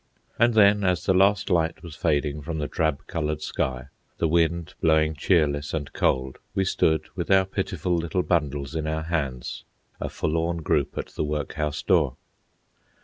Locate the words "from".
2.41-2.57